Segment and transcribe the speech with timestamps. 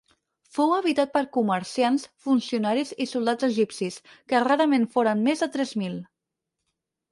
[0.57, 4.01] Fou habitat per comerciants, funcionaris i soldats egipcis,
[4.33, 6.03] que rarament foren més de tres mil.